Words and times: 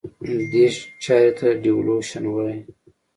دې 0.51 0.65
چارې 1.03 1.31
ته 1.37 1.47
Devaluation 1.63 2.23
وایي. 2.29 2.59